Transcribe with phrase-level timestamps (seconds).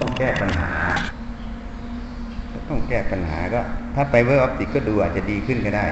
[0.00, 0.70] ต้องแก้ปัญหา
[2.68, 3.60] ต้องแก้ปัญหาก็
[3.94, 5.86] ถ้า fiber optic ก็ดูอาจจะดีขึ้นก็ได้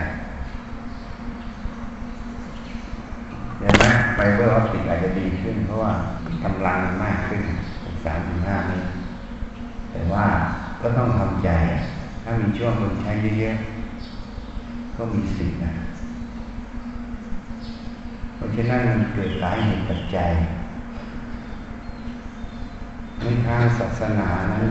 [3.58, 3.84] เห็นไหม
[4.14, 5.92] fiber optic อาจจะดีขึ้น เพราะว่า
[6.44, 7.40] กำลังมากขึ้น
[8.04, 8.82] สามถึงห้านี้
[9.92, 10.26] แต่ว่า
[10.82, 11.48] ก็ต้องทำใจ
[12.22, 15.72] ถ้ามีช่วงคนใช้เยอะๆก็มีสิทธิ์นะ
[18.36, 20.30] เพราะฉะนั้นมันเกิดหลายเหตุปัจจัย
[23.20, 24.64] ในทางศาสนานั้น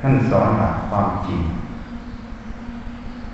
[0.00, 1.40] ท่านสอนหลักความจริง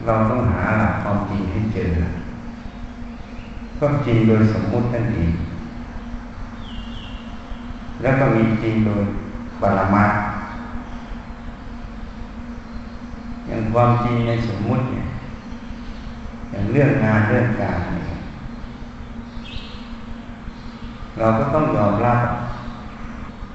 [0.06, 1.90] เราต้องหาหลักความจริงให้เจอ
[3.78, 5.32] ก็จริงโดยสมมุตินั่นเอง
[8.02, 9.02] แล้วก็มีจริงโดย
[9.60, 10.06] ปรมา
[13.46, 15.04] อย่างความจริงในสมมุติเนี่ย
[16.50, 18.18] อย่างเรื่องงานเรื่องการเนี่ย
[21.18, 22.20] เราก็ต้องยอมรับ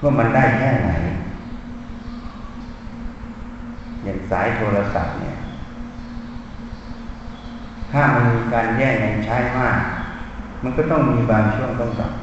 [0.02, 0.90] ว่ามันได้แค่ไหน
[4.04, 5.36] อย่างสายโทรศัพท์เนี่ย
[7.92, 9.78] ถ้ามันมีการแย่งกันใช้มาก
[10.64, 12.14] มันก็ต้องมีบางช่วงต้องดับ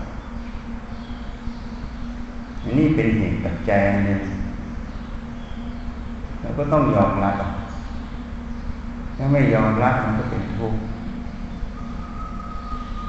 [2.62, 4.20] อันนี้เป็นเหตุปัจจัยหนึ่ง
[6.40, 7.36] เราก็ต้องยอมรับ
[9.16, 10.80] ถ้าไม่ยอมรับมันก็เป็นทุกข์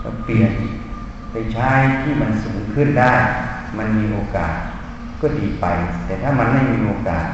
[0.02, 0.52] เราเปลี่ยน
[1.32, 1.70] ไปใช้
[2.04, 3.14] ที่มันสูงขึ้นได้
[3.78, 4.56] มันมีโอกาส
[5.22, 5.66] ก็ดีไป
[6.06, 7.26] แต่ถ้ามันไม่มีโอกาส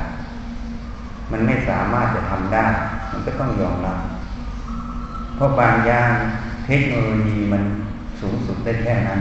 [1.31, 2.65] มันไม่สามารถจะทำได้
[3.11, 3.97] มันก็ต้องยอมรับ
[5.35, 6.09] เพราะบางอย่าง
[6.67, 7.63] เทคโนโลยีมัน
[8.19, 9.19] สูงสุดได้แค่นั้น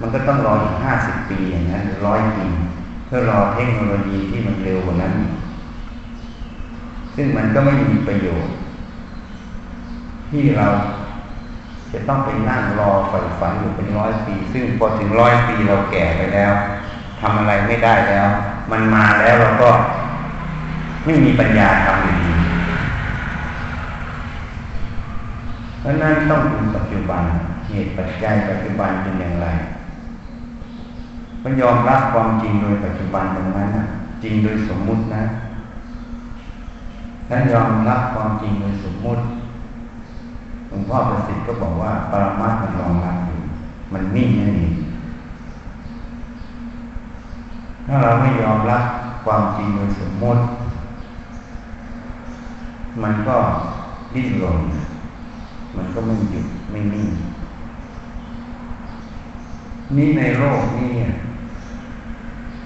[0.00, 2.46] มันก็ต้องรออีกห้าสิบปีอย่างนั้นร้อยปี
[3.06, 5.14] เพื่อรอเทคโนโลยีที่มันเร็วกว่านั้น
[7.14, 8.54] ซึ่งมันก็ไม่มีประโยชน์
[10.30, 10.66] ที่เรา
[11.92, 16.52] จะต้องไปนั่งรอใฝ่ฝันอยู่เป็นร้อยปี ซึ่งพอถึงร้อยปีเราแก่ไปแล้ว
[17.20, 18.28] ทำอะไรไม่ได้แล้ว
[18.70, 19.70] มันมาแล้วเราก็
[21.04, 22.32] ไม่มีปัญญาทำอยู่ดี
[25.80, 27.22] เพราะนั้นต้องดูปัจจุบัน
[27.68, 29.46] เหตุปัจจัยปัจจุบันเป็นอย่างไร
[31.42, 33.86] มันยอมรับความจริงโดยปัจจุบันตรงนั้นนะ
[34.22, 35.22] จริงโดยสมมุตินะ
[37.28, 39.22] ถ้ายอมรับความจริงโดยสมมุติ
[40.70, 43.40] หลวงพ่อประสิทธิ์ก็บอกว่าปรมัตมันรองรับอยู่
[43.92, 44.74] มันนิ่งนั่นเอง
[47.86, 48.84] ถ้าเราไม่ยอมรับ
[49.24, 50.42] ความจริงโดยสมมติ
[53.02, 53.36] มันก็
[54.14, 54.60] ดิ้นรน
[55.76, 57.08] มันก็ไม่หยุดไม่นิ่ง
[59.96, 60.90] นี่ในโลกนี้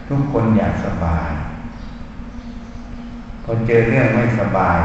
[0.09, 1.31] ทุกคนอยากสบาย
[3.45, 4.79] พอเจอเรื่องไม่สบาย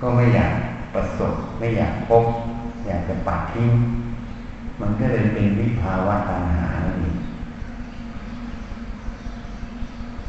[0.00, 0.52] ก็ไม่อยาก
[0.94, 2.24] ประสบ ไม่อยากพบ
[2.86, 3.70] อยากจะปัดทิ้ง
[4.80, 7.16] มันก็เลยเป็นวิภาวะตัณหานั่นเอง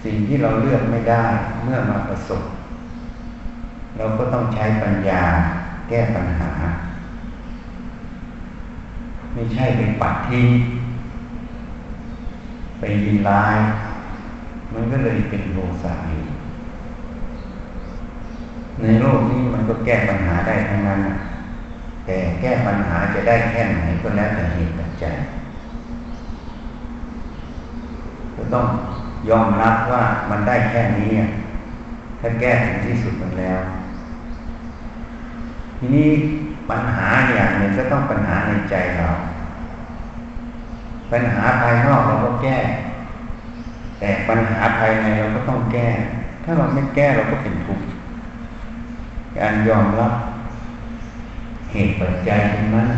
[0.03, 1.25] สิ่งที่เราเลือกไม่ได้
[1.63, 2.43] เมื่อมาประสบ
[3.97, 5.23] เราก็ต้องใช้ปัญญา
[5.89, 6.51] แก้ปัญหา
[9.33, 10.47] ไม่ใช่ไปปัดทิ้ง
[12.79, 13.57] ไปยินร้าย
[14.73, 16.36] มันก็เลยเป็นโลสาอยู่
[18.81, 21.01] ในโลกนี้มันก็แก้ปัญหาได้ทั้งนั้น
[22.05, 25.15] แต่แก้ปัญหาจะได้แค่ไหนก็แล้วแต่เหตุปัจจัย
[28.35, 28.65] ก็ต้อง
[29.29, 31.11] ยอมรับว่ามันได้แค่นี้
[32.19, 33.61] ถ้าแก้ถึงที่สุดมันแล้ว
[35.77, 36.09] ทีนี้
[36.69, 39.09] ปัญหาอย่างหนึ่งก็ต้องปัญหาในใจเรา
[41.11, 42.57] ปัญหาภายนอกเราก็แก้
[43.99, 45.87] แต่ปัญหาภายในเราก็ต้องแก้
[46.43, 47.85] ถ้าเราไม่แก้เราก็เป็นทุกข์
[49.37, 50.13] การยอมรับ
[51.71, 52.89] เหตุปัจจัยตรงนั้น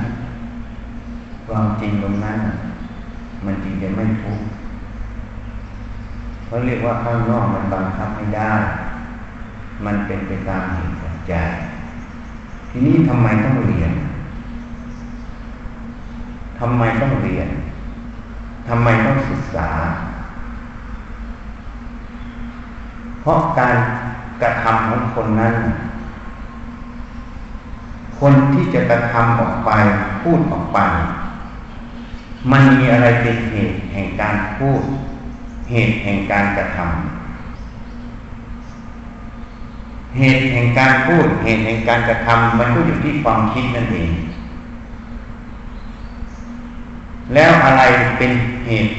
[1.47, 2.39] ความจริงตรงนั้น
[3.45, 4.47] มันจริงจะไม่ทุกข์
[6.45, 8.51] เขาเรียกว่าข้างนอกมันบังคับไม่ได้
[9.85, 11.49] มันเป็นไปตามเหตุปัจจัย
[12.69, 13.91] ทีนี้ทำไมต้องเรียน
[16.59, 17.49] ทำไมต้องเรียน
[18.67, 19.69] ทำไมต้องศึกษา
[23.21, 23.75] เพราะการ
[24.41, 25.53] กระทำของคนนั้น
[28.19, 29.71] คนที่จะกระทำออกไป
[30.21, 30.79] พูดออกไป
[32.51, 34.81] มันมีอะไรเป็นเหตุแห่งการพูด
[35.71, 36.87] เหตุแห่งการกระทำ
[40.17, 44.11] เหตุแห่งการพูด เหตุแห่งการกระทำมันก็อยู่ที่ความคิดนั่นเอง
[47.33, 47.81] แล้วอะไร
[48.17, 48.31] เป็น
[48.67, 48.91] เหตุ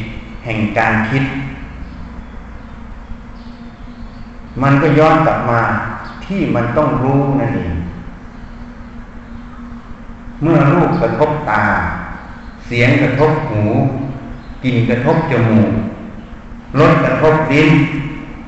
[0.44, 1.24] แห่งการคิด
[4.62, 5.60] มันก็ย้อนกลับมา
[6.26, 7.72] ที่มันต้องรู้นั่นเอง
[10.42, 11.64] เมื่อรูปกระทบตา
[12.66, 13.64] เสียงกระทบหู
[14.64, 15.70] กลิ่นกระทบจมูก
[16.78, 17.70] รสกระทบลิ้น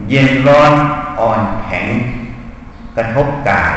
[0.09, 0.73] เย็นร้อน
[1.19, 1.89] อ่อนแข็ง
[2.97, 3.75] กระทบกาย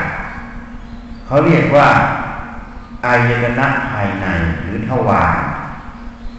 [1.26, 1.88] เขาเรียกว่า
[3.04, 4.26] อายตนะภายใน
[4.62, 5.36] หรือทวาร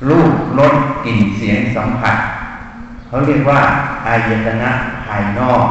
[0.09, 0.74] รูปรส
[1.06, 2.18] กลิ่นเสียงสัมผัส
[3.07, 3.62] เขาเรียกว่า
[4.07, 4.71] อายตนะ
[5.06, 5.65] ภายนอก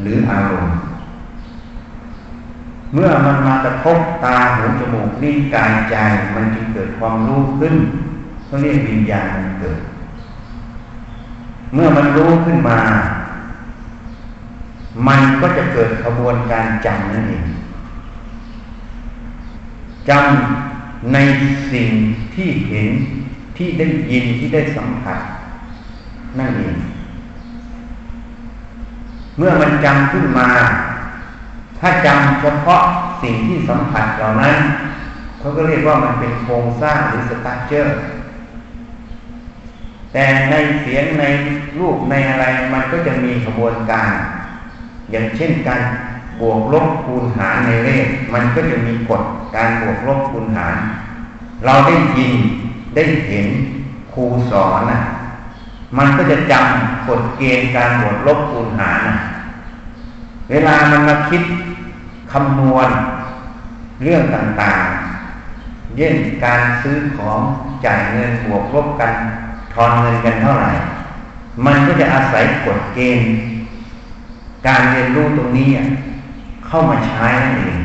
[0.00, 0.76] หรืออารมณ์
[2.94, 5.96] เมื่อมันมากระทบตาหูจมูกลิ้นกายใจ
[6.34, 7.74] มันจึงเกิดความรู้ขึ้น
[8.44, 9.80] เขาเรียกวิญญาณมันเกิด
[11.74, 12.78] เมื่อมันรู้ขึ้นมา
[15.06, 17.46] มันก็จะเกิดขบวนการจำนั่นเอง
[20.08, 21.18] จำใน
[21.72, 21.90] สิ่ง
[22.34, 22.88] ที่เห็น
[23.56, 25.18] ที่ได้ยินที่ได้สัมผัส
[26.38, 26.76] นั่นเอง
[29.38, 30.48] เมื่อมันจำขึ้นมา
[31.86, 32.82] ถ้าจำเฉพาะ
[33.22, 34.56] สิ่งที่สัมผัสเหล่านั้น
[35.38, 37.98] เขาก็เรียกว่ามันเป็นโครงสร้างหรือสตั๊กเจอร์
[40.12, 41.24] แต่ในเสียงใน
[41.78, 42.44] รูปในอะไร
[42.74, 44.10] มันก็จะมีกระบวนการ
[45.10, 45.82] อย่างเช่นการ
[46.40, 49.22] บวกลบคูณหารในเลขมันก็จะมีกฎ
[49.56, 50.76] การบวกลบคูณหาร
[51.64, 52.34] เราได้ยิน
[52.94, 53.48] ได้เห็น
[54.12, 55.00] ครูสอนนะ
[55.98, 59.16] มันก็จะจำกฎเกณฑ์การบวกลบคูณหารนะ
[60.50, 61.42] เวลามันมาคิด
[62.32, 62.88] คำนวณ
[64.02, 67.40] เรื่องต่างๆ เย่นการซื้อของ
[67.84, 69.12] จ่ายเงินบวกลบกัน
[69.74, 70.70] ทอนเงินกันเท่าไหร่
[71.64, 73.28] มันก็จะอาศัยกฎเกณฑ์
[74.66, 75.68] การเรียนรู้ตรงนี้
[76.66, 77.78] เข้ามาใช้นั่นเอง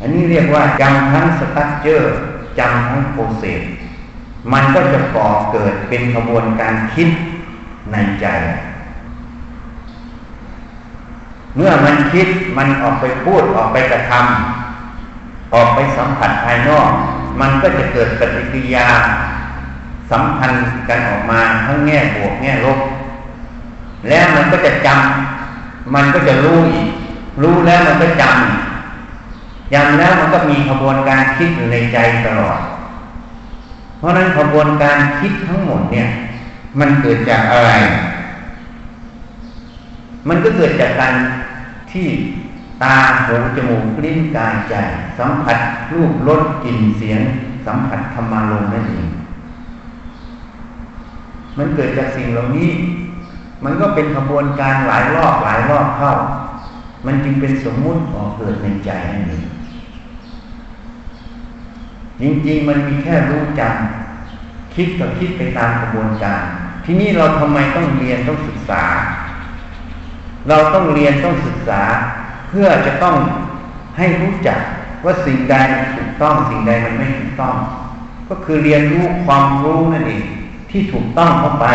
[0.00, 2.14] อันนี้เรียกว่าจำทั้งสตั๊กเจอร์
[2.58, 3.62] จำทั้งโปรเซส
[4.52, 7.08] มันก็จะก่อเกิดเป็นกระบวนการคิด
[7.92, 8.26] ในใจ
[11.56, 12.28] เมื่อมันคิด
[12.58, 16.90] มันออกไปพูดออกไปกระทำออกไปสัมผัสภายนอก
[17.40, 18.88] มันก็จะเกิดปฏิกิริยา
[20.10, 22.78] สัมพันธ์กันออกมาทั้งแง่บวกแง่ลบ
[24.08, 26.88] แล้วมันก็จะจำมันก็จะรู้อีก
[27.42, 32.60] รู้แล้วมันก็จำจำแล้วมันก็มีขบวนการคิดอยู่ในใจตลอด
[33.98, 36.08] เพราะนั้นขบวนการคิดทั้งหมดเนี่ย
[36.80, 37.70] มันเกิดจากอะไร
[40.28, 41.14] มันก็เกิดจากการ
[41.92, 42.08] ที่
[42.82, 42.96] ตา
[43.26, 44.74] หูจมูกลิ้นกายใจ
[45.18, 45.58] สัมผัส
[45.92, 47.20] รูปรสกลิ่นเสียง
[47.66, 49.06] สัมผัสธรรมารมนั่นเอง
[51.58, 52.70] มันเกิดจากสิ่งเหล่านี้
[53.64, 56.12] มันก็เป็นขบวนการหลายรอบหลายรอบเข้า
[57.06, 59.44] มันจึงเป็นสมมุติออกเกิดในใจนั่นเอง
[62.20, 66.42] จริงๆ มันมีแค่รู้จำคิดกับคิดไปตามกระบวนการ
[66.84, 68.84] ที่นี่เราทำไมต้องเรียนต้องศึกษา
[70.48, 71.82] เราต้องเรียนต้องศึกษา
[72.48, 73.16] เพื่อจะต้อง
[73.98, 74.58] ให้รู้จัก
[75.04, 77.56] ว่าสิ่งใดมันถูกต้องสิ่งใดมันไม่ถูกต้อง
[78.28, 80.24] ก็คือเรียนรู้ความรู้นั่นเอง
[80.70, 81.66] ที่ถูกต้องเข้าไป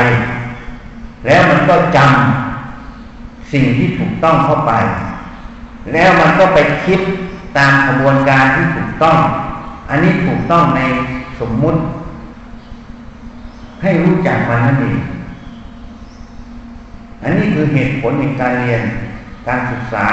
[1.26, 4.74] แล้วมันก็จำสิ่งที่ถูกต้องเข้าไป
[5.94, 7.00] แล้วมันก็ไปคิด
[7.58, 9.18] ตามกระบวนการที่ถูกต้อง
[9.90, 10.82] อันนี้ถูกต้องใน
[11.40, 11.80] สมมุติ
[13.82, 14.98] ให้รู้จักมันนั่นเอง
[17.24, 18.84] อันนี้คือเหตุผลในการเรียน
[19.48, 20.08] การศึกษา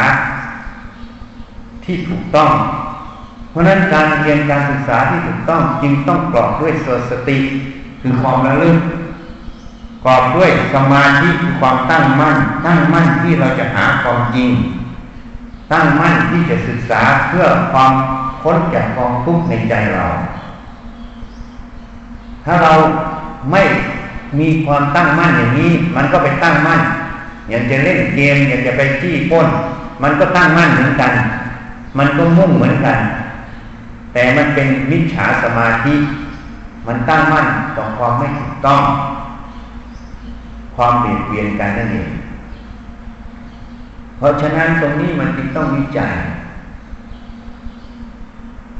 [1.84, 2.50] ที่ถูกต้อง
[3.50, 6.72] เพราะนั้นการเรียนการศึกษาที่ถูกต้องจึงต้องกรอบด้วย
[7.10, 7.38] สติ
[8.02, 8.78] คือความระลึก
[10.04, 14.50] กรอบด้วยสมาธิคือความตั้งมั่น ตั้งมั่นที่เราจะหาความจริง
[15.72, 17.92] ตั้งมั่นที่จะศึกษาเพื่อความ
[18.42, 20.06] พ้นจากความทุกข์ในใจเรา
[22.44, 22.74] ถ้าเรา
[23.50, 23.62] ไม่
[24.40, 26.80] มีความตั้งมั่นอย่างนี้ มันก็ไปตั้งมั่น
[27.48, 29.46] อย่างจะเล่นเกม อยากจะไปจี้ป้น
[30.02, 31.12] มันก็ตั้งมั่นเหมือนกัน
[31.98, 32.98] มันก็มุ่งเหมือนกัน
[34.12, 35.94] แต่มันเป็นมิจฉาสมาธิ
[36.86, 38.82] มันตั้งมั่นต่อความไม่ถูกต้อง
[40.76, 42.10] ความเบียดเบียนกันนั่นเอง
[44.18, 46.12] เพราะฉะนั้นตรงนี้มันจึงต้องวิจัย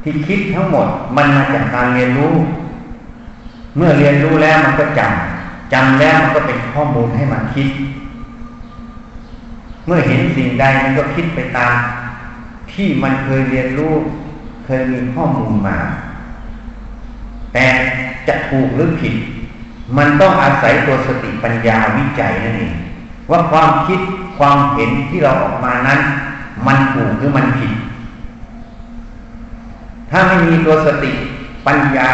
[0.03, 2.33] ที่คิดทั้งหมดมันมาจากการเรียนรู้
[3.77, 5.34] เมื่อเรียนรู้แล้วมันก็จำ
[5.73, 7.69] จำแล้วมันก็เป็นข้อมูลให้มันคิด
[9.85, 11.75] เมื่อเห็นสิ่งใดมันก็คิดไปตาม
[12.73, 13.93] ที่มันเคยเรียนรู้
[14.65, 15.77] เคยมีข้อมูลมา
[17.53, 17.65] แต่
[18.27, 19.15] จะถูกหรือผิด
[19.97, 22.73] มันต้องอาศัยตัวสติปัญญาวิจัยนั่นเอง
[23.31, 23.99] ว่าความคิด
[24.37, 25.99] ความเห็นที่เราออกมานั้น
[26.67, 27.71] มันถูกหรือมันผิด
[30.09, 31.11] ถ้าไม่มีตัวสติ
[31.67, 32.11] ปัญญา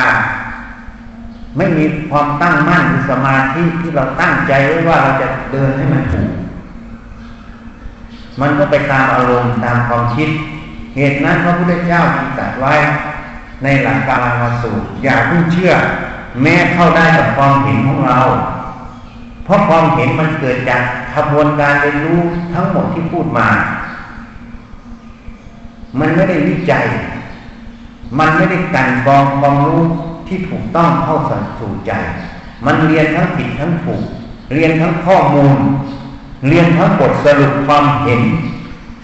[1.57, 6.31] ไม่มีความตั้งมั่นหรือสมาธิที่เราตั้งใจไว้ว่าเราจะเดินให้มันถูก
[8.41, 10.29] มันก็ไปตามอารมณ์ตามความคิด
[10.95, 12.73] เหตุนั้นพระพุทธเจ้าจึงตรัสไว้
[13.63, 15.73] ในหลักการมาสูตรอย่าเพิ่งเชื่อ
[16.41, 18.19] แม้เข้าได้กับความเห็นของเรา
[19.43, 20.81] เพราะความเห็นมันเกิดจาก
[21.15, 22.21] ขบวนการเรียนรู้
[22.53, 23.47] ทั้งหมดที่พูดมา
[25.99, 26.85] มันไม่ได้วิจัย
[28.19, 29.83] มันไม่ได้กันกองความรู้
[30.31, 31.17] ที่ถูกต้องเข้า
[31.59, 31.91] สู่ใจ
[32.65, 34.03] มันเรียนทั้งผิดทั้งถูก
[34.53, 35.57] เรียนทั้งข้อมูล
[36.47, 38.21] เรียนทั้งบทสรุปความเห็น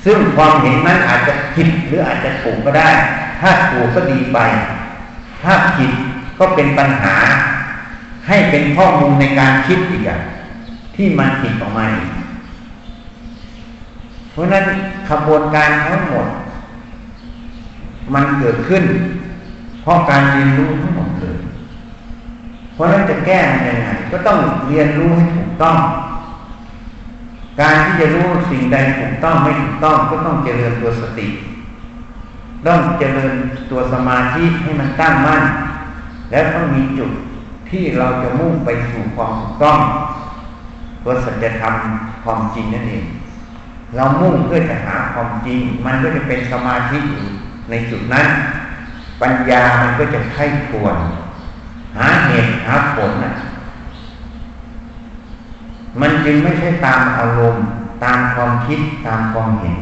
[0.05, 2.89] ซึ่งความเห็นนั้นอาจจะผิดหรืออาจจะถูกก็ได้
[3.41, 4.39] ถ้าถูกก็ดีไป
[5.43, 5.91] ถ้าผิด
[6.39, 7.15] ก็เป็นปัญหา
[8.27, 10.19] ให้เป็นข้อมูลในการคิดอีกอะ
[10.95, 12.09] ที่มันผิดออกมาอีก
[14.31, 14.65] เพราะนั้น
[15.09, 16.27] ขบวนการทั้งหมด
[18.13, 18.83] มันเกิดขึ้น
[19.81, 20.96] เพราะการเรียนรู้ทั้ง
[22.77, 25.77] เพราะนั้นจะแก้มันยังไงก็ต้องเรียนรู้ให้ถูกต้อง
[27.59, 31.27] การที่จะรู้สิ่งใดถูกต้องไม่ถูกต้องก็ต้องเจริญตัวสติ
[32.67, 33.33] ต้องเจริญ
[33.71, 35.43] ตัวสมาธิให้มันตั้งมั่น
[36.31, 37.11] แล้วต้องมีจุด
[37.69, 39.79] ที่เราจะมุ่งไปสู่ความถูกต้อง
[41.03, 41.73] ตัวสัจธรรม
[42.23, 43.05] ความจริงนั่นเอง
[43.95, 47.25] เรามุ่งเพื่อจะหาความจริง มันก็จะเป็นสมาธิอยู่
[47.69, 48.27] ในจุดนั้น
[49.21, 50.95] ปัญญามันก็จะไข้ควร
[51.99, 53.33] หาเหตุหาผลนะ
[56.01, 57.63] มันจึงไม่ใช่ตามอารมณ์
[58.03, 59.77] ตามความคิดตามความเห็น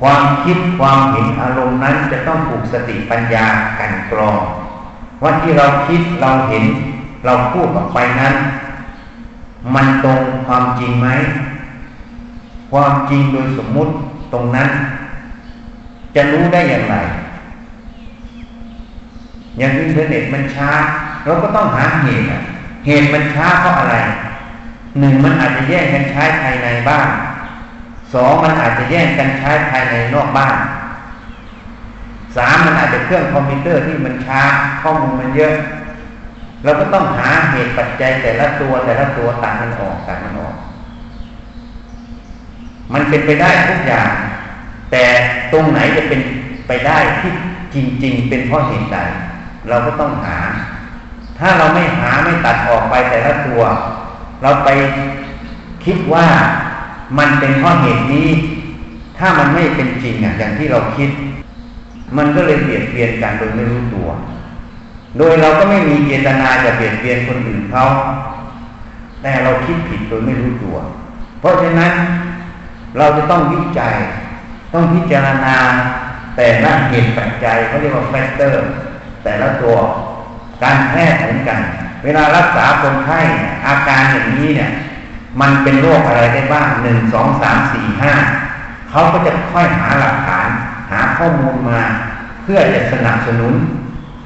[0.00, 3.46] ความคิดความเห็นอารมณ์นั้นจะต้องถูกสติปัญญา
[3.78, 4.40] กันกรอง
[5.22, 6.64] ว่าที่เราคิดเราเห็น
[7.24, 8.34] เราพูดออกไปนั้น
[9.74, 11.08] มันตรงความจริงไหม
[12.72, 13.92] ความจริงโดยสมมุติ
[14.32, 14.68] ตรงนั้น
[16.14, 16.96] จะรู้ได้อย่างไร
[19.58, 20.70] อย่างอินเทอร์เน็ตมันช้า
[21.24, 22.26] เราก็ต้องหาเหตุ
[22.86, 23.96] เหตุมันช้าเพราะอะไร
[24.98, 27.08] หนึ่งมันอาจจะแย่งกันใช้ภายในบ้าน
[28.14, 30.56] สองมันอาจจะแย่งกันใช้ภายในนอกบ้าน
[32.36, 34.40] สามมันอาจจะเครื่องคอมพิวเตอร์ที่มันช้า
[34.82, 35.54] ข้อมูลมันเยอะ
[36.64, 40.56] เราก็ต้องหาเหตุปัจจัยแต่ละตัวแต่ละตัวตัดมันออกตัดมันออก
[42.92, 44.10] มันเป็นไปได้ทุกอย่าง
[44.90, 45.04] แต่
[45.52, 46.20] ตรงไหนจะเป็น
[46.68, 47.32] ไปได้ที่
[47.74, 48.98] จริง ๆ เป็นเพราะเหตุใด
[49.68, 50.36] เราก็ต้องหา
[51.40, 53.62] ถ้าเราไม่หาไม่ตัดออกไปแต่ละตัว
[54.42, 54.68] เราไป
[55.84, 56.26] คิดว่า
[57.18, 58.28] มันเป็นเพราะเหตุนี้
[59.18, 61.10] ถ้ามันไม่เป็นจริงอะอย่างที่เราคิด
[62.16, 64.08] มันก็เลยเปลี่ยนเปลี่ยนกันโดยไม่รู้ตัว
[65.18, 67.84] โดยเราก็ไม่มีเจตนาจะเปลี่ยนเปลี่ยนคนอื่นเขา
[69.22, 70.76] แต่เราคิดผิดโดยไม่รู้ตัว
[71.40, 71.92] เพราะฉะนั้น
[72.98, 73.94] เราจะต้องวิจัย
[74.74, 75.56] ต้องพิจารณา
[76.36, 78.64] แต่ละเหตุปัจจัยเขาเรียกว่า factor
[79.24, 79.99] แต่ละตัวก
[80.62, 81.60] การแพทย์เหมือนกัน
[82.04, 83.20] เวลารักษาคนไข้
[83.66, 84.70] อาการอย่างนี้เนี่ย
[85.40, 88.12] มันเป็นโรคอะไรได้บ้างหนึ่งสองสามสี่ห้า
[88.90, 90.48] เขาก็จะค่อยหาหลักฐาน
[90.90, 91.80] หาข้อมูลมา
[92.42, 93.54] เพื่อจะสนับสนุน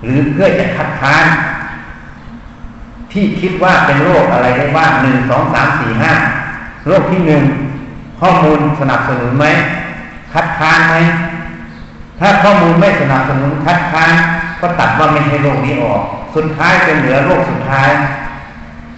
[0.03, 1.25] หรือเพื่อจะคัดค้าน
[3.13, 6.13] ที่คิดว่าเป็นโรคอะไรได้บ้างหนึ่งสองสามสี่ห้า
[6.87, 7.43] โรคที่หนึ่ง
[8.21, 9.47] ข้อมูลสนับสนุนไหม
[10.33, 10.97] คัดค้านไหม
[12.21, 14.13] ถ้าข้อมูลไม่สนับสนุนคัดค้าน
[14.65, 16.03] ก็ตัดว่าไม่ใช่โรคนี้ออก
[16.37, 17.91] สุดท้ายเป็นเหลือโรคสุดท้าย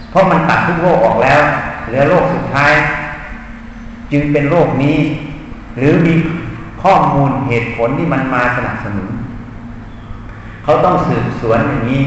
[0.09, 1.41] เพราะมันตัดทุกโรคออกแล้ว
[1.87, 2.73] เหลือโรคสุดท้าย
[4.11, 4.97] จึงเป็นโรคนี้
[5.77, 6.13] หรือมี
[6.83, 9.09] ข้อมูลเหตุผลที่มันมาสนับสนุน
[10.63, 12.03] เขาต้องสืบสวนอย่างนี้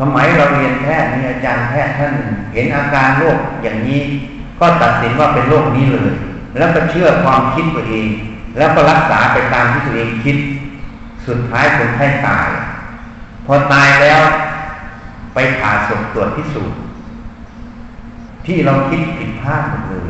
[0.00, 2.12] สมัยเราเรียนแพทย์มีอาจารย์แพทย์ท่าน
[2.52, 4.00] เห็นอาการโรคอย่างนี้
[4.60, 6.12] ก็ตัดสินว่าเป็นโรคนี้เลย
[6.58, 8.08] แล้วก็เชื่อความคิดตัวเอง
[8.58, 10.36] แล้วก็รักษาไปตามที่ตัวเองคิด
[11.26, 12.48] สุดท้ายคนไข้ตาย
[13.46, 14.20] พอตายแล้ว
[15.34, 16.80] ไปผ่าศพตรวจพิสูจน์
[18.46, 20.04] ที่เราคิดผิดพลาดหมดเลย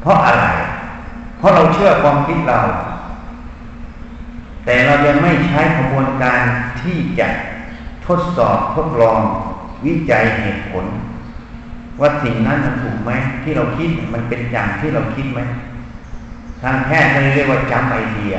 [0.00, 0.46] เพราะอะไร
[1.38, 2.60] เพราะเราเชื่อความคิดเรา
[4.64, 6.40] แต่เรายังไม่ใช้กระบวนการ
[6.82, 7.28] ที่จะ
[8.06, 9.18] ทดสอบทดลอง
[9.86, 10.84] วิจัยเหตุผล
[12.00, 13.10] ว่าสิ่งนั้นมันถูกไหม
[13.42, 15.40] ที่เราคิดมันเป็นอย่างที่เราคิดไหม
[16.62, 18.36] ทางแพทย์เรียกว่าจำไอเดีย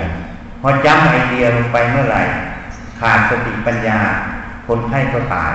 [0.61, 2.21] พอจำไอเดียลงไปเมื่อไหร่
[2.99, 3.99] ขาดสติปัญญา
[4.67, 5.53] คนไข้ก็ตาย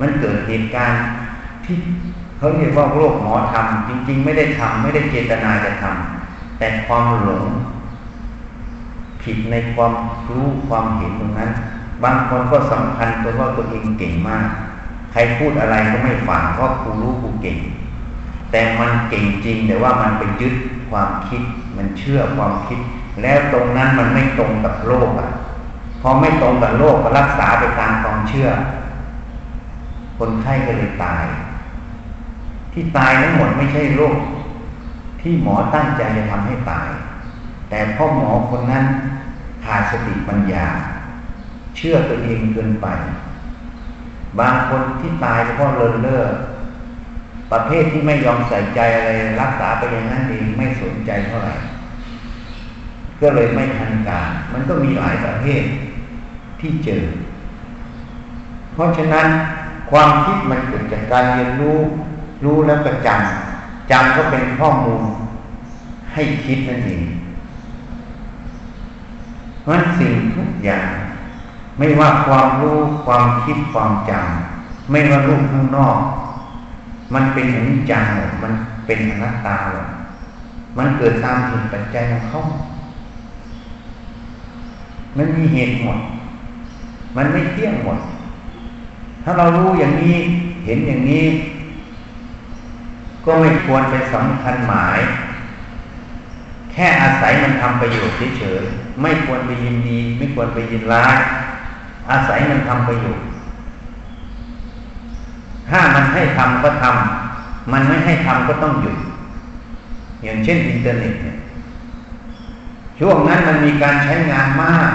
[0.00, 1.00] มันเกิดเหตุการณ์
[1.64, 1.76] ที่
[2.38, 7.44] เขาเรียกว่าโรคหมอทำจริง ๆ ไม่ได้ทำไม่ได้เจตนาจะทำแต่ความหลง
[9.22, 9.92] ผิดในความ
[10.28, 11.50] รู้ความเห็นตรงนั้น
[12.04, 14.46] บางคนก็สำคัญตัวว่าตัวเองเก่งมาก
[15.12, 17.56] ใครพูดอะไรก็ไม่ฟังเพราะครูรู้ครูเก่ง
[18.52, 20.54] แต่มันเก่งจริงแต่ว่ามันไปยึด
[20.90, 21.42] ความคิด
[21.76, 22.78] มันเชื่อความคิด
[23.22, 25.30] แล้วตรงนั้นมันไม่ตรงกับโลกอะ
[26.00, 28.48] พอไม่ตรงกับโลกก็รักษาไปตามความเชื่อ
[30.18, 31.24] คนไข้ก็เลยตาย
[32.72, 34.16] ที่ตายทั้งหมดไม่ใช่โรค
[35.20, 36.88] ที่หมอตั้งใจจะทำให้ตาย
[37.68, 38.84] แต่พ่อหมอคนนั้น
[39.64, 40.66] ขาดสติปัญญา
[41.76, 42.86] เชื่อตัวเองเกินไป
[44.38, 46.24] บางคนที่ตายเพราะเลินเล่อ
[47.52, 51.54] ประเภทที่ไม่ยอมใส่ใจอะไรรักษาไปอย่างนั้นเองไม่สนใจเท่าไหร่
[53.20, 55.62] ก็เลยไม่ทันการ มันก็มีหลายประเภท
[56.60, 57.04] ที่เจอ
[58.72, 59.26] เพราะฉะนั้น
[59.90, 61.78] ความคิดมันเกิดจากการเรียนรู้
[62.44, 65.02] รู้แล้วก็จำจำก็เป็นข้อมูล
[66.12, 67.04] ให้คิดนั่นเอง
[69.62, 70.88] เพราะสิ่งทุกอย่าง
[71.78, 75.98] ไม่ว่าความรู้ความคิดความจำไม่ว่ารูปข้างนอก
[77.14, 78.52] มันเป็นอนิจจังหมดมัน
[78.86, 79.86] เป็นอนัตตาหมด
[80.78, 82.38] มันเกิดตามเหตุปัจจัยของเขา
[85.16, 85.98] มันมีเหตุหมด
[87.16, 87.98] มันไม่เที่ยงหมด
[89.22, 90.16] ถ้าเรารู้อย่างนี้
[90.64, 91.24] เห็นอย่างนี้
[93.24, 94.98] ก็ไม่ควรไปสำคัญหมาย
[96.72, 101.16] แค่อาศัยมันทำประโยชน์เฉยๆ ไม่ควรไปยินดี ไม่ควรไปยินร้าย
[102.10, 103.26] อาศัยมันทำประโยชน์
[105.72, 108.96] ถ้ามันให้ทำก็ทำมันไม่ให้ทำก็ต้องหยุด
[110.22, 111.36] อย่างเช่นอินเทอร์เน็ตเนี่ย
[112.98, 114.90] ช่วงนั้นมันมีการใช้งานมาก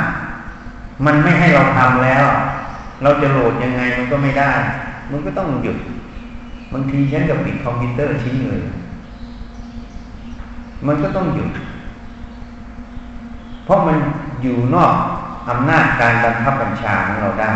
[1.05, 2.25] มันไม่ให้เราทำแล้ว
[3.03, 4.51] เราจะโหลดยังไงมันก็ไม่ได้
[5.11, 5.77] มันก็ต้องหยุด
[6.73, 8.61] บางทีฉันกับปิดคอมพิวเตอร์ทิ้งเลย
[10.87, 11.49] มันก็ต้องหยุด
[13.65, 13.97] เพราะมัน
[14.41, 14.93] อยู่นอก
[15.49, 17.53] อำนาจการบังคับบัญชาของเราได้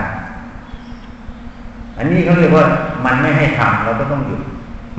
[2.02, 2.68] อันนี้เขาเรียกว่า
[3.06, 4.42] มันไม่ให้ทำเราก็ต้องหยุด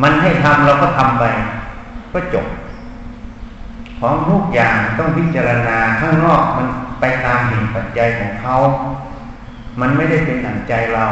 [0.02, 1.24] มันให้ทำเราก็ทำไป
[2.12, 2.46] ก็จบ
[4.00, 6.66] ของทุกอย่างต้องพิจารณาข้างนอกมัน
[7.00, 8.54] ไปตามเหตุปัจจัยของเขา
[9.80, 11.06] มันไม่ได้เป็นหนังใจเรา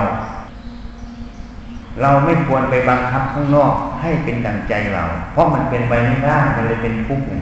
[2.01, 7.35] เราไม่ควรไปบังคับข้างนอกให้เป็นดั่งใจเรา เพราะมันเป็นไปไม่ได้ มันเลยเป็นทุกข์ไง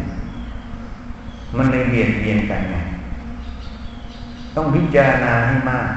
[1.57, 2.77] มันเลยเบียดเบียนกันไง
[4.57, 5.89] ต้องพิจารณาให้มาก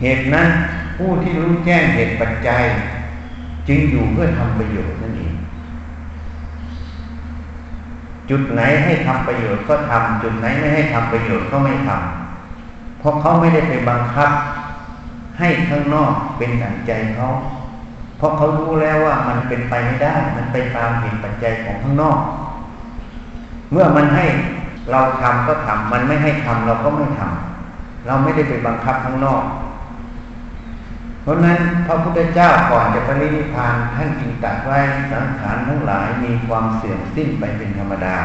[0.00, 0.48] เหตุนั้น
[0.96, 2.62] ผู้ที่รู้แจ้งเหตุปัจจัย
[3.68, 5.34] จึงอยู่เพื่อทำประโยชน์นั่นเอง
[8.30, 14.30] จุดไหนให้ทำประโยชน์ก็ทำจุดไหนไม่ให้ทำประโยชน์ก็ไม่ทำเพราะเขาไม่ได้ไปบังคับ
[15.38, 17.28] ให้ข้างนอกเป็นดั่งใจเขา
[18.16, 22.18] เพราะเขารู้แล้วว่ามันเป็นไปไม่ได้ มันไปตามเหตุปัจจัยของข้างนอก
[23.72, 24.24] เมื่อมันให้
[24.90, 29.42] เราทำก็ทำมันไม่ให้ทำเราก็ไม่ทำเราไม่ได้ไปบังคับข้างนอก
[31.26, 34.78] เพราะนั้นพระพุทธเจ้าก่อนจะปรินิพพานท่านจึงตรัสไว้
[35.12, 38.18] สังขารทั้งหลายมีความเสื่อมสิ้นไปเป็นธรรมดา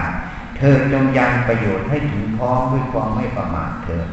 [0.58, 4.08] เธอจงยังประโยชน์ให้ถึงพร้อมด้วยความไม่ประมาทเถิด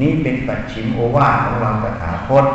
[0.00, 2.46] นี้เป็นปัจฉิมโอวาทของเราตถาคต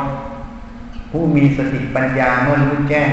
[1.10, 3.10] ผู้มีสติปัญญาเมื่อรู้แจ้ง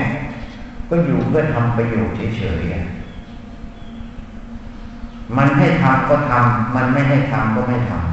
[0.89, 8.06] ก็อยู่เพื่อทำประโยชน์เฉยๆมันให้ทำก็ทำมันไม่ให้ทำก็ไม่ทำ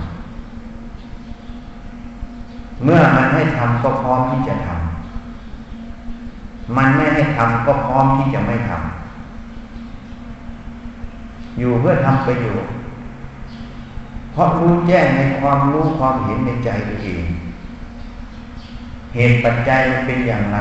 [2.82, 4.76] เมื่อมันให้ทำก็พร้อมที่จะทำ
[6.76, 8.78] มันไม่ให้ทำก็พร้อมที่จะไม่ทำ
[11.58, 12.70] อยู่เพื่อทำประโยชน์
[14.32, 17.24] เพราะรู้แจ้งในความรู้ความเห็นในใจตัวเอง
[19.14, 20.58] เหตุปัจจัยมันเป็นอย่างไร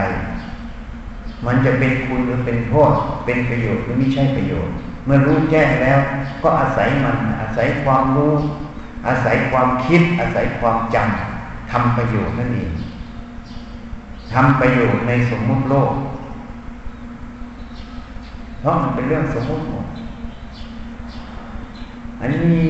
[1.45, 2.91] มันจะเป็นคุณหรือเป็นโทษ
[3.25, 4.73] เป็นประโยชน์หรือไม่ใช่ประโยชน์
[5.05, 5.99] เมื่อรู้แจ้งแล้ว
[6.43, 8.33] ก็อาศัยมันอาศัยความรู้
[9.07, 11.32] อาศัยความคิด อาศัยความจำ
[11.73, 12.71] ทำประโยชน์นั่นเอง
[14.33, 15.93] ทำประโยชน์ในสมมุติโลก
[18.59, 19.85] เพราะมันเป็นเรื่องสมมุติหมด
[22.19, 22.61] อันนี้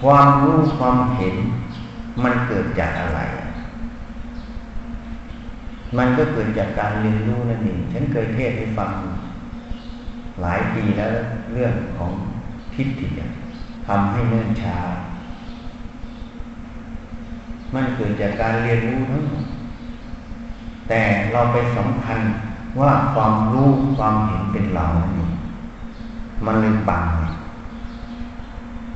[0.00, 1.36] ความรู้ความเห็น
[2.24, 3.20] มันเกิดจากอะไร
[5.98, 8.90] มันก็เกิดจากการเรียนรู้นั่นเองฉันเคยเทศให้ฟัง
[10.42, 11.10] หลายปีแล้ว
[11.52, 12.12] เรื่องของ
[12.74, 13.06] ทิฏฐิ
[13.86, 14.78] ทำให้เนื่นช้า
[17.74, 19.44] มันเกิดจากการเรียนรู้ทั้งหมด
[20.88, 21.00] แต่
[21.32, 22.18] เราไปสำคัญ
[22.80, 25.28] ว่าความรู้ความเห็นเป็นเรานี่
[26.46, 27.04] มันเลยบัง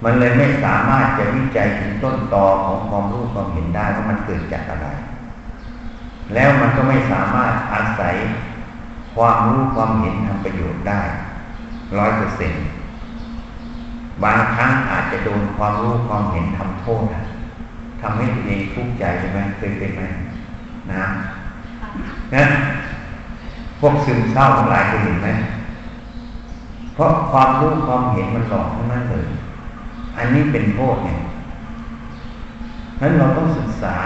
[0.04, 4.88] มันเลยไม่สามารถจะวิจัยถึงต้นตอของความรู้ความเห็นได้ว่ามันเกิดจากอะไร
[6.34, 8.14] แล้วมันก็ไม่สามารถอาศัย
[9.14, 11.00] ความรู้ความเห็นทำประโยชน์ได้
[11.98, 12.52] ร้อยเปอร์เซ็น
[14.24, 17.04] บางครั้งอาจจะโดนความรู้ความเห็นทำโทษ
[18.06, 20.02] ทำให้ตัวเองทุกข์ใจใช่ไหมเคยเป็นไหม
[20.92, 21.04] นะ
[22.34, 22.44] นะ
[23.80, 25.28] พวกซึมเศร้าทั้งหลายเคยเห็นไหม
[26.94, 29.26] เพราะความรู้ความเห็นมันหลอกทั้งนั้นเลย
[30.16, 31.18] อันนี้เป็นโทษเนี่ย
[33.00, 33.96] นั้นเราต้องศึกษา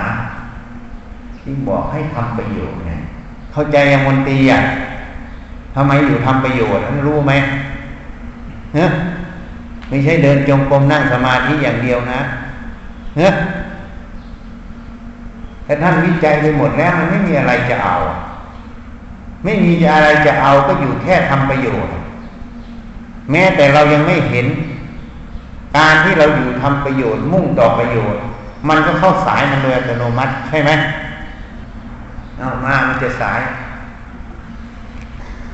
[1.40, 3.00] ที่บอกให้ทำประโยชน์เนี่ย
[3.52, 4.60] เข้าใจยังมนตีอะ
[5.74, 7.32] ทำไมอยู่ทำประโยชน์ท่านรู้ไหม
[8.74, 8.84] เฮ้
[9.88, 12.20] ไม่ใช่เดินจงกรมนั่งสมาธิอย่างเดียวนะ
[13.16, 13.28] เฮ้
[15.70, 17.96] แต่ท่านวิจัยไปหมดแล้วมันไม่มีอะไรจะเอา
[19.44, 21.92] ไม่มีอะไรจะเอาก็อยู่แค่ทำประโยชน์
[23.30, 24.46] แม้แต่เรายังไม่เห็น
[25.76, 28.22] การที่เราอยู่ทำประโยชน์ มุ่งต่อประโยชน์
[28.68, 30.70] มันก็เข้าสายมันโดยอัตโนมัติใช่ไหม
[32.38, 33.40] เอามามันจะสาย